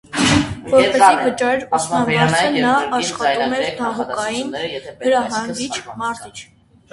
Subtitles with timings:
[0.69, 4.57] Որպեսզի վճարեր ուսման վարձը, նա աշխատում էր դահուկային
[5.05, 5.71] հրահանգիչ,
[6.03, 6.35] մարզիչ։